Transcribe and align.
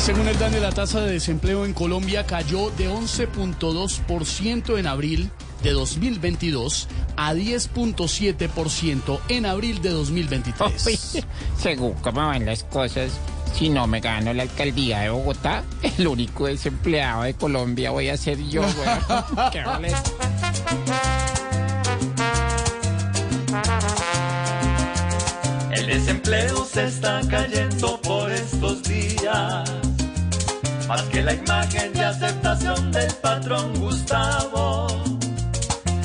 Según 0.00 0.28
el 0.28 0.38
DANE, 0.38 0.60
la 0.60 0.72
tasa 0.72 1.02
de 1.02 1.12
desempleo 1.12 1.66
en 1.66 1.74
Colombia 1.74 2.24
cayó 2.24 2.70
de 2.70 2.88
11.2% 2.88 4.78
en 4.78 4.86
abril 4.86 5.30
de 5.62 5.72
2022 5.72 6.88
a 7.16 7.34
10.7% 7.34 9.20
en 9.28 9.44
abril 9.44 9.82
de 9.82 9.90
2023. 9.90 10.86
Uy, 10.86 10.98
según 11.58 11.92
cómo 12.00 12.26
van 12.26 12.46
las 12.46 12.64
cosas, 12.64 13.12
si 13.54 13.68
no 13.68 13.86
me 13.86 14.00
gano 14.00 14.32
la 14.32 14.44
alcaldía 14.44 15.00
de 15.00 15.10
Bogotá, 15.10 15.64
el 15.82 16.08
único 16.08 16.46
desempleado 16.46 17.24
de 17.24 17.34
Colombia 17.34 17.90
voy 17.90 18.08
a 18.08 18.16
ser 18.16 18.38
yo, 18.48 18.62
güey. 18.62 19.50
Qué 19.52 19.62
boleto. 19.64 20.10
El 25.72 25.86
desempleo 25.86 26.64
se 26.64 26.86
está 26.86 27.20
cayendo 27.28 28.00
por 28.00 28.32
estos 28.32 28.82
días. 28.84 29.89
Más 30.90 31.02
que 31.02 31.22
la 31.22 31.34
imagen 31.34 31.92
de 31.92 32.04
aceptación 32.04 32.90
del 32.90 33.12
patrón 33.22 33.78
Gustavo. 33.78 34.88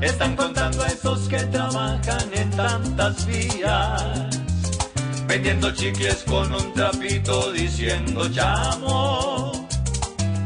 Están 0.00 0.36
contando 0.36 0.84
a 0.84 0.86
esos 0.86 1.28
que 1.28 1.38
trabajan 1.38 2.30
en 2.32 2.48
tantas 2.50 3.26
vías. 3.26 4.38
Vendiendo 5.26 5.72
chicles 5.72 6.22
con 6.28 6.54
un 6.54 6.72
trapito 6.74 7.50
diciendo 7.50 8.28
chamo. 8.28 9.66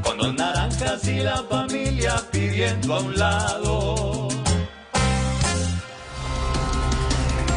Con 0.02 0.16
dos 0.16 0.34
naranjas 0.34 1.06
y 1.08 1.18
la 1.20 1.42
familia 1.42 2.16
pidiendo 2.32 2.94
a 2.94 3.00
un 3.00 3.18
lado. 3.18 4.28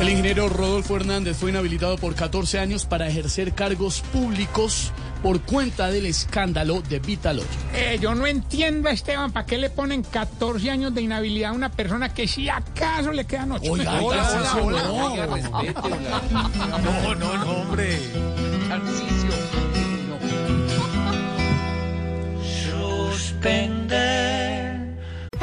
El 0.01 0.09
ingeniero 0.09 0.49
Rodolfo 0.49 0.97
Hernández 0.97 1.37
fue 1.37 1.51
inhabilitado 1.51 1.95
por 1.95 2.15
14 2.15 2.59
años 2.59 2.85
para 2.85 3.07
ejercer 3.07 3.53
cargos 3.53 4.01
públicos 4.01 4.91
por 5.25 5.41
cuenta 5.41 5.89
del 5.89 6.05
escándalo 6.05 6.83
de 6.83 6.99
Vitalogy. 6.99 7.47
Eh, 7.73 7.97
yo 7.99 8.13
no 8.13 8.27
entiendo, 8.27 8.89
Esteban, 8.89 9.31
¿para 9.31 9.43
qué 9.43 9.57
le 9.57 9.71
ponen 9.71 10.03
14 10.03 10.69
años 10.69 10.93
de 10.93 11.01
inhabilidad 11.01 11.49
a 11.49 11.53
una 11.53 11.71
persona 11.71 12.13
que 12.13 12.27
si 12.27 12.47
acaso 12.47 13.11
le 13.11 13.25
quedan 13.25 13.53
8? 13.53 13.71
Oiga, 13.71 14.01
hola, 14.03 14.17
ya, 14.17 14.55
hola, 14.61 14.83
no. 14.83 15.13
hola. 15.13 15.27
No, 16.83 17.15
no, 17.15 17.37
no, 17.37 17.51
hombre. 17.53 17.97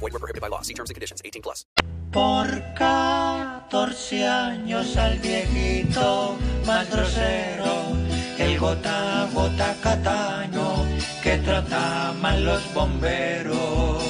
Void 0.00 0.12
were 0.12 0.18
prohibited 0.20 0.40
by 0.40 0.48
law. 0.48 0.62
See 0.62 0.74
terms 0.74 0.90
and 0.90 0.94
conditions. 0.94 1.22
18 1.24 1.42
plus. 1.42 1.64
Por 2.12 2.46
14 2.74 4.26
años 4.26 4.96
al 4.96 5.18
viejito 5.18 6.38
más 6.66 6.88
grosero, 6.90 7.96
el 8.38 8.58
gota 8.58 9.22
a 9.22 9.30
gota 9.30 9.76
cataño 9.82 10.86
que 11.22 11.36
trata 11.38 12.14
mal 12.20 12.44
los 12.44 12.62
bomberos. 12.72 14.02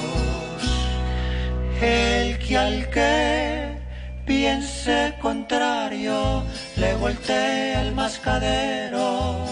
El 1.80 2.38
que 2.38 2.56
al 2.56 2.90
que 2.90 3.78
piense 4.24 5.14
contrario 5.20 6.44
le 6.76 6.94
voltea 6.94 7.82
el 7.82 7.94
mascadero. 7.94 9.44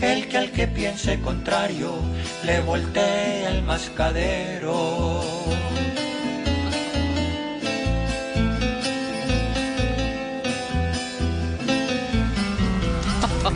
El 0.00 0.28
que 0.28 0.38
al 0.38 0.52
que 0.52 0.68
piense 0.68 1.20
contrario 1.20 1.92
le 2.44 2.60
voltea 2.60 3.50
el 3.50 3.62
mascadero. 3.62 5.24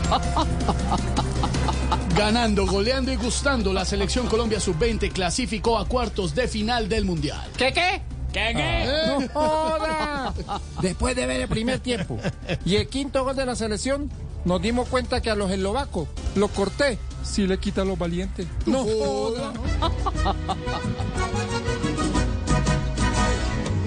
Ganando, 2.15 2.65
goleando 2.65 3.11
y 3.11 3.15
gustando, 3.15 3.73
la 3.73 3.85
selección 3.85 4.27
Colombia 4.27 4.59
sub-20 4.59 5.11
clasificó 5.11 5.79
a 5.79 5.87
cuartos 5.87 6.35
de 6.35 6.47
final 6.47 6.87
del 6.87 7.05
Mundial. 7.05 7.49
¿Qué, 7.57 7.73
qué? 7.73 8.12
¿Qué, 8.33 8.51
qué? 8.55 9.07
No 9.07 9.27
joda. 9.33 10.33
Después 10.81 11.15
de 11.15 11.27
ver 11.27 11.41
el 11.41 11.47
primer 11.47 11.79
tiempo 11.79 12.17
y 12.65 12.75
el 12.75 12.87
quinto 12.87 13.23
gol 13.23 13.35
de 13.35 13.45
la 13.45 13.55
selección, 13.55 14.09
nos 14.43 14.61
dimos 14.61 14.89
cuenta 14.89 15.21
que 15.21 15.29
a 15.29 15.35
los 15.35 15.51
eslovacos 15.51 16.07
los 16.35 16.49
corté 16.51 16.97
si 17.23 17.47
le 17.47 17.59
quitan 17.59 17.87
los 17.87 17.97
valientes. 17.97 18.47
No 18.65 18.83
joda. 18.83 19.53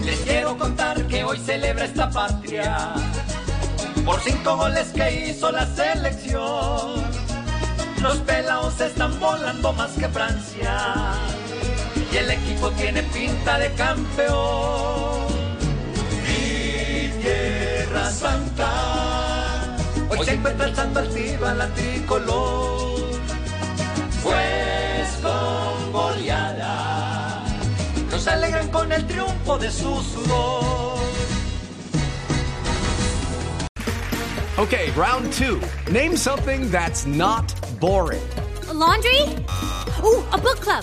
Les 0.05 0.21
quiero 0.21 0.57
contar 0.57 1.07
que 1.09 1.25
hoy 1.25 1.39
celebra 1.39 1.85
esta 1.85 2.09
patria 2.09 2.95
por 4.05 4.21
cinco 4.21 4.57
goles 4.57 4.89
que 4.95 5.31
hizo 5.31 5.51
la 5.51 5.67
selección. 5.67 7.05
Los 8.01 8.19
pelados 8.19 8.81
están 8.81 9.19
volando 9.19 9.73
más 9.73 9.91
que 9.93 10.09
Francia 10.09 11.36
y 12.17 12.19
el 12.19 12.31
equipo 12.31 12.71
tiene 12.71 13.03
pinta 13.03 13.59
de 13.59 13.71
campeón. 13.73 15.27
Mi 16.27 17.11
tierra 17.23 18.11
santa, 18.11 19.77
hoy 20.09 20.25
se 20.25 20.33
encuentra 20.33 20.67
alzando 20.67 21.01
altiva 21.01 21.55
la 21.55 21.69
tricolor, 21.75 23.01
pues 24.23 25.09
con 25.23 25.93
goleada 25.93 27.45
nos 28.11 28.27
alegran 28.29 28.69
con 28.71 28.91
el 28.93 29.07
triunfo 29.07 29.59
de 29.59 29.71
su 29.71 30.03
sudor. 30.03 30.97
Okay, 34.59 34.91
round 34.97 35.31
two. 35.35 35.61
Name 35.93 36.17
something 36.17 36.71
that's 36.71 37.05
not 37.05 37.53
boring. 37.79 38.23
A 38.71 38.73
laundry? 38.73 39.21
Ooh, 40.03 40.25
a 40.33 40.39
book 40.39 40.61
club. 40.63 40.83